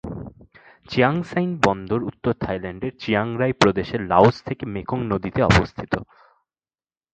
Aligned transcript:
Chiang 0.89 1.15
Saen 1.23 1.49
বন্দর 1.65 1.99
উত্তর 2.03 2.33
থাইল্যান্ডের 2.39 2.93
চিয়াং 2.97 3.27
রাই 3.39 3.53
প্রদেশের 3.53 4.01
লাওস 4.03 4.35
থেকে 4.47 4.63
মেকং 4.65 4.99
নদীতে 5.11 5.41
অবস্থিত। 5.43 5.93